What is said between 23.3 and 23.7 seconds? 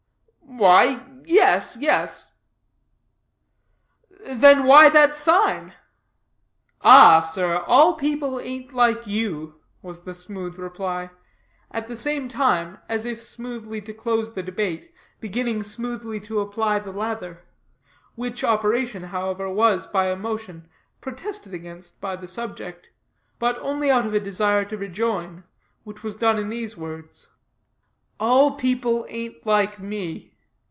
but